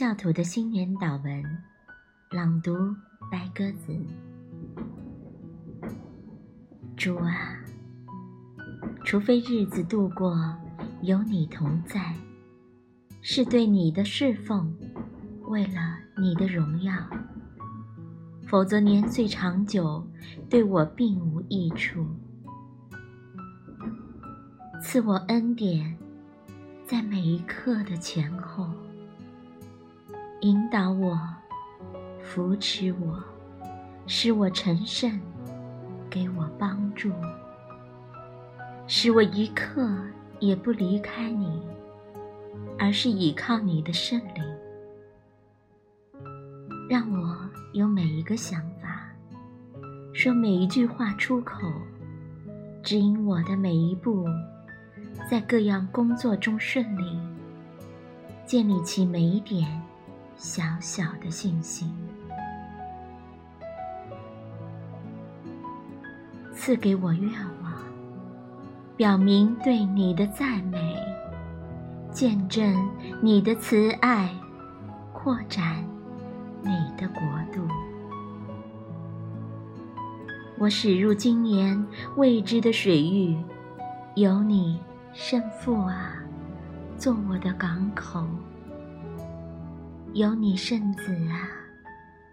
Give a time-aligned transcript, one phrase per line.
[0.00, 1.44] 教徒的新年祷文，
[2.30, 2.72] 朗读
[3.30, 3.94] 白鸽子。
[6.96, 7.62] 主啊，
[9.04, 10.56] 除非日子度过
[11.02, 12.14] 有你同在，
[13.20, 14.74] 是对你的侍奉，
[15.48, 16.94] 为了你的荣耀，
[18.46, 20.02] 否则年岁长久
[20.48, 22.06] 对我并无益处。
[24.80, 25.94] 赐我恩典，
[26.86, 28.66] 在每一刻的前后。
[30.40, 31.20] 引导我，
[32.22, 33.22] 扶持我，
[34.06, 35.20] 使我成圣，
[36.08, 37.12] 给我帮助，
[38.86, 39.86] 使我一刻
[40.38, 41.60] 也不离开你，
[42.78, 44.42] 而是倚靠你的圣灵，
[46.88, 47.36] 让我
[47.74, 49.10] 有每一个想法，
[50.14, 51.70] 说每一句话出口，
[52.82, 54.24] 指引我的每一步，
[55.30, 57.20] 在各样工作中顺利，
[58.46, 59.68] 建立起每一点。
[60.40, 61.92] 小小的信心，
[66.54, 67.30] 赐给我愿
[67.62, 67.70] 望，
[68.96, 70.96] 表明对你的赞美，
[72.10, 72.88] 见证
[73.20, 74.34] 你的慈爱，
[75.12, 75.84] 扩展
[76.62, 77.20] 你的国
[77.52, 77.60] 度。
[80.58, 83.36] 我驶入今年未知的水域，
[84.14, 84.80] 有你，
[85.12, 86.14] 圣父啊，
[86.96, 88.24] 做我的港口。
[90.12, 91.48] 有你圣子啊，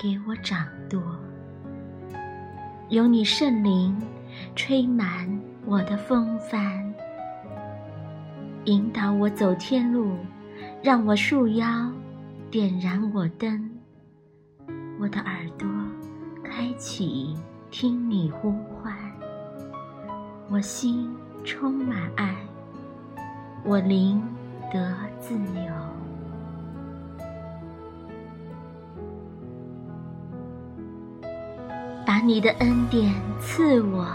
[0.00, 0.98] 给我掌舵；
[2.88, 3.94] 有你圣灵
[4.56, 5.28] 吹满
[5.66, 6.94] 我的风帆，
[8.64, 10.16] 引导我走天路，
[10.82, 11.92] 让我束腰，
[12.50, 13.70] 点燃我灯。
[14.98, 15.68] 我的耳朵
[16.42, 17.36] 开启，
[17.70, 18.94] 听你呼唤；
[20.48, 22.34] 我心充满爱，
[23.62, 24.22] 我灵
[24.72, 26.07] 得自由。
[32.28, 34.06] 你的恩典赐我，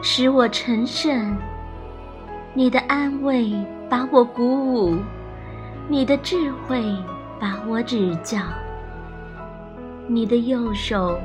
[0.00, 1.34] 使我成圣；
[2.54, 3.52] 你的安慰
[3.90, 4.96] 把我鼓舞，
[5.88, 6.80] 你的智慧
[7.40, 8.38] 把我指教，
[10.06, 11.18] 你的右手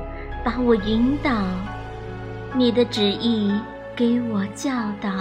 [0.43, 1.29] 把我引导，
[2.55, 3.53] 你的旨意
[3.95, 5.11] 给我教导，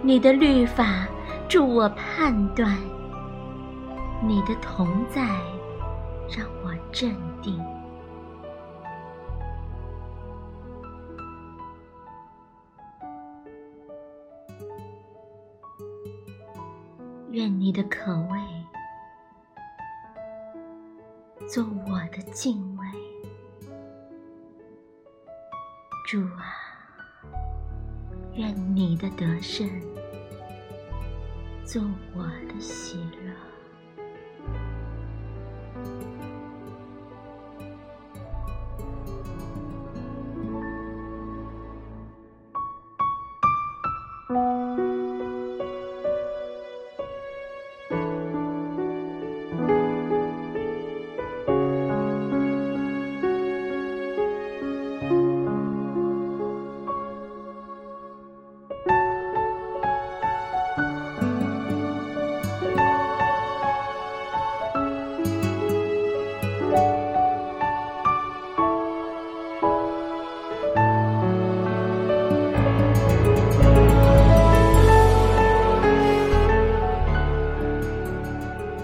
[0.00, 1.06] 你的律法
[1.46, 2.74] 助我判断，
[4.26, 5.20] 你的同在
[6.34, 7.62] 让我镇定。
[17.42, 18.38] 愿你的可畏
[21.48, 22.86] 做我的敬畏，
[26.08, 26.54] 主啊，
[28.34, 29.68] 愿你的得胜
[31.64, 31.82] 做
[32.14, 33.51] 我的喜乐。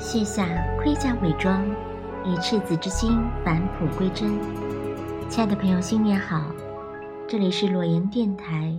[0.08, 0.46] 卸下
[0.78, 1.62] 盔甲伪装，
[2.24, 4.41] 以赤子之心返璞归真。
[5.28, 6.46] 亲爱的朋友，新年好！
[7.26, 8.72] 这里是裸言电台，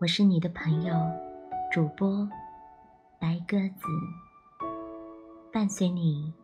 [0.00, 0.92] 我是你的朋友
[1.70, 2.28] 主播
[3.20, 3.86] 白鸽子，
[5.52, 6.34] 伴随你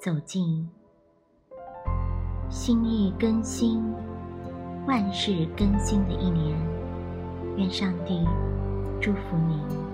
[0.00, 0.68] 走进
[2.48, 3.80] 心意更新、
[4.88, 6.58] 万事更新的一年。
[7.56, 8.26] 愿上帝
[9.00, 9.87] 祝福你。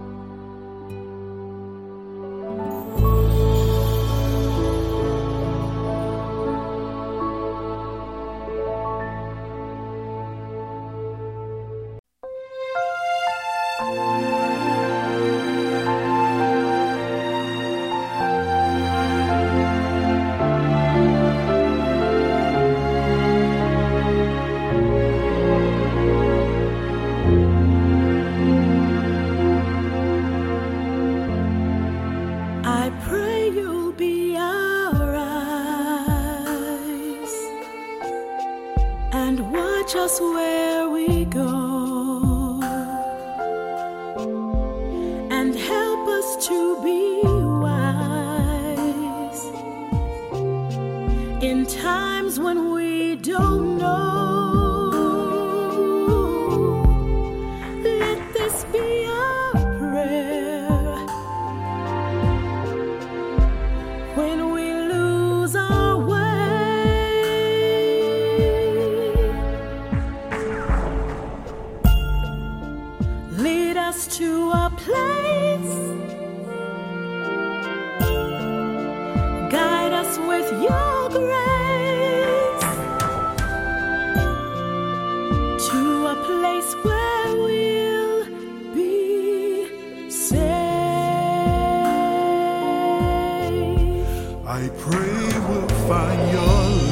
[47.60, 49.42] wise
[51.42, 54.90] in times when we don't know.
[57.82, 59.04] Let this be
[59.78, 60.96] prayer
[64.16, 66.24] when we lose our way.
[73.32, 76.23] Lead us to a place.
[80.18, 82.64] with your grace
[85.68, 88.26] to a place where we'll
[88.74, 90.40] be safe.
[94.46, 96.83] I pray we'll find your.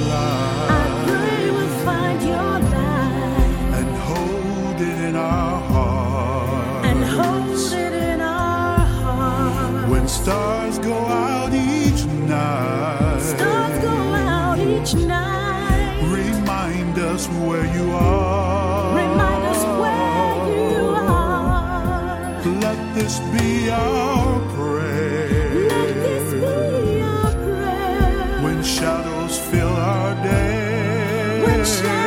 [31.65, 32.02] 谢。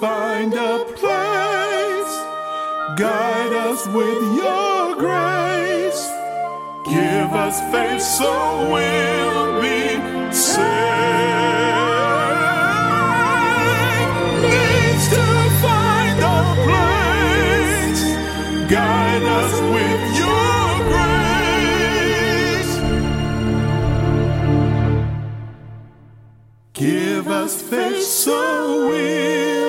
[0.00, 2.14] find a place.
[2.98, 6.02] Guide us with your grace.
[6.84, 8.30] Give us faith so
[8.72, 9.96] we'll be
[10.32, 10.66] saved.
[14.42, 15.26] Needs to
[15.64, 18.02] find a place.
[18.70, 22.72] Guide us with your grace.
[26.74, 29.65] Give us faith so we'll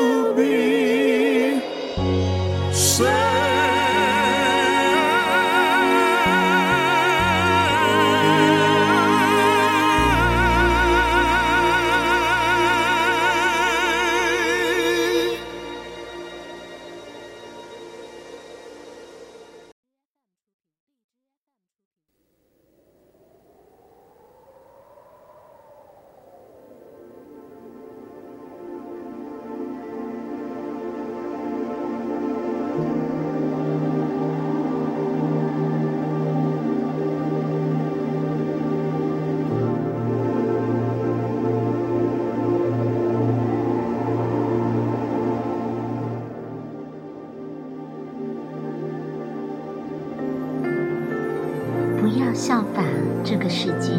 [52.10, 52.82] 不要效法
[53.22, 53.92] 这个世界，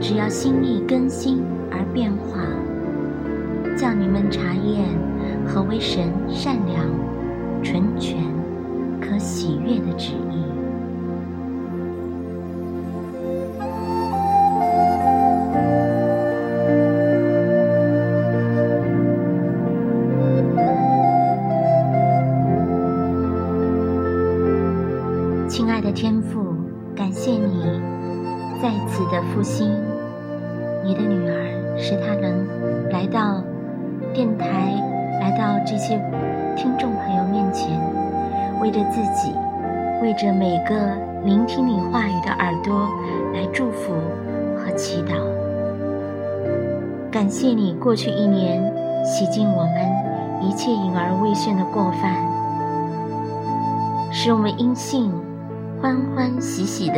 [0.00, 2.40] 只要心意更新而变化，
[3.76, 4.88] 叫你们查验
[5.46, 6.84] 何为神善良、
[7.62, 8.18] 纯全、
[9.00, 10.40] 可喜悦的旨意。
[25.48, 26.59] 亲爱的天父。
[26.96, 27.80] 感谢你
[28.62, 29.72] 在此的复兴，
[30.84, 32.46] 你的女儿使她能
[32.90, 33.42] 来到
[34.12, 34.46] 电台，
[35.20, 35.98] 来到这些
[36.56, 37.80] 听众朋友面前，
[38.60, 39.32] 为着自己，
[40.02, 40.74] 为着每个
[41.24, 42.86] 聆听你话语的耳朵
[43.32, 43.94] 来祝福
[44.56, 45.14] 和祈祷。
[47.10, 48.62] 感谢你过去一年
[49.04, 52.14] 洗净我们一切隐而未现的过犯。
[54.12, 55.10] 使我们因信。
[55.80, 56.96] 欢欢喜喜地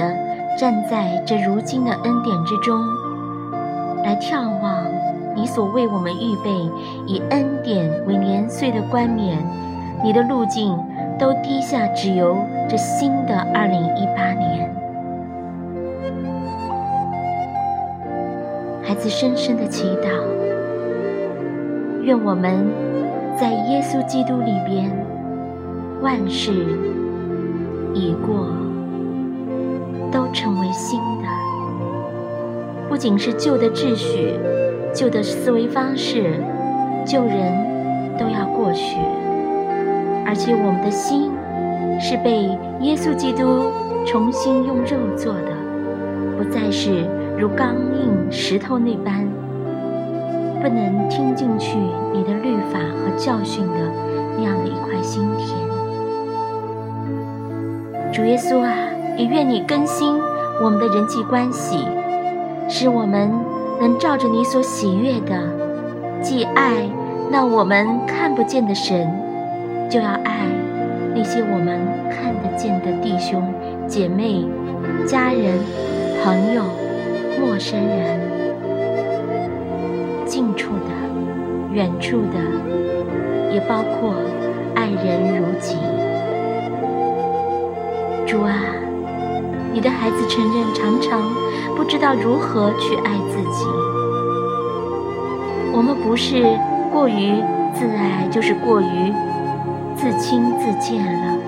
[0.58, 2.84] 站在这如今的恩典之中，
[4.02, 4.84] 来眺望
[5.36, 6.50] 你所为我们预备
[7.06, 9.38] 以恩典为年岁的冠冕，
[10.02, 10.76] 你的路径
[11.16, 12.36] 都低下，只有
[12.68, 14.68] 这新的二零一八年。
[18.82, 20.08] 孩子深深的祈祷，
[22.02, 22.66] 愿我们
[23.38, 24.90] 在耶稣基督里边，
[26.02, 26.52] 万事
[27.94, 28.48] 已过，
[30.12, 31.28] 都成为新的。
[32.88, 34.34] 不仅是旧的秩序、
[34.94, 36.34] 旧的思维方式、
[37.06, 38.98] 旧人都要过去，
[40.26, 41.32] 而且我们的心
[41.98, 42.42] 是被
[42.80, 43.72] 耶稣基督
[44.06, 45.52] 重新用肉做的，
[46.36, 47.06] 不再是。
[47.38, 49.26] 如刚硬石头那般，
[50.60, 51.76] 不能听进去
[52.12, 53.74] 你的律法和教训的
[54.36, 55.48] 那样的一块心田。
[58.12, 58.76] 主耶稣啊，
[59.16, 60.18] 也愿你更新
[60.62, 61.86] 我们的人际关系，
[62.68, 63.30] 使我们
[63.80, 65.42] 能照着你所喜悦的，
[66.20, 66.88] 既爱
[67.30, 69.08] 那我们看不见的神，
[69.90, 70.46] 就要爱
[71.14, 73.42] 那些我们看得见的弟兄
[73.86, 74.44] 姐妹、
[75.06, 75.58] 家人、
[76.22, 76.62] 朋友。
[77.40, 78.20] 陌生人，
[80.26, 80.90] 近处的、
[81.72, 82.38] 远处的，
[83.52, 84.14] 也包括
[84.76, 85.76] 爱人如己。
[88.24, 88.54] 主啊，
[89.72, 91.22] 你的孩子承认常常
[91.74, 93.66] 不知道如何去爱自己。
[95.72, 96.58] 我们不是
[96.92, 97.42] 过于
[97.74, 99.12] 自爱，就是过于
[99.96, 101.38] 自轻自贱了。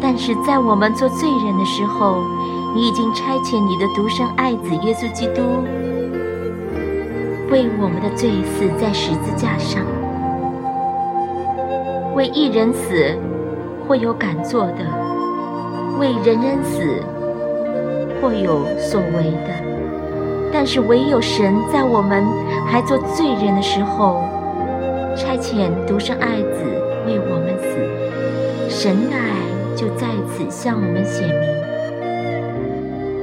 [0.00, 2.16] 但是在我们做罪人的时候，
[2.74, 5.42] 你已经差遣你的独生爱子耶稣基督，
[7.50, 9.82] 为我们的罪死在十字架上。
[12.14, 13.14] 为一人死，
[13.86, 14.84] 会有敢做的；
[15.98, 17.02] 为人人死，
[18.20, 19.54] 或有所为的。
[20.52, 22.24] 但是唯有神在我们
[22.66, 24.22] 还做罪人的时候，
[25.16, 26.62] 差遣独生爱子
[27.06, 27.66] 为我们死。
[28.68, 29.34] 神的爱
[29.76, 31.54] 就在此向我们显明。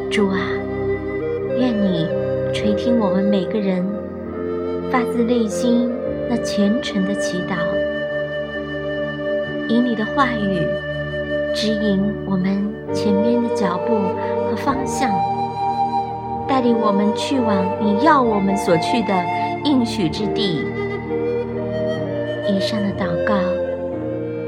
[0.10, 0.38] 主啊，
[1.58, 2.08] 愿你
[2.54, 3.86] 垂听我们每个人
[4.92, 5.90] 发自内心
[6.30, 7.56] 那虔诚的祈祷，
[9.70, 10.68] 以你的话语
[11.54, 13.96] 指引我们前面的脚步
[14.50, 15.12] 和方向，
[16.48, 19.14] 带领我们去往你要我们所去的
[19.66, 20.66] 应许之地。
[22.48, 23.36] 以上的祷告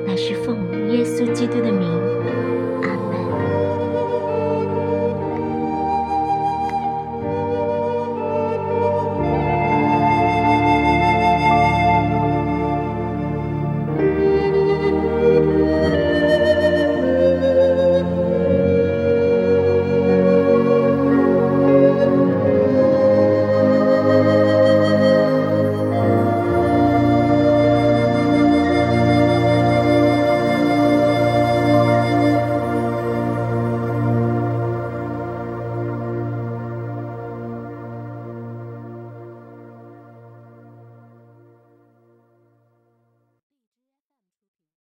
[0.06, 0.58] 乃是奉
[0.90, 2.03] 耶稣基督的名。